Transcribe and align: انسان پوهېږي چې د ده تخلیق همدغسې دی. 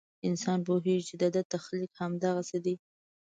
انسان 0.27 0.59
پوهېږي 0.67 1.03
چې 1.09 1.15
د 1.21 1.23
ده 1.35 1.41
تخلیق 1.53 1.91
همدغسې 2.01 2.57
دی. 2.65 2.75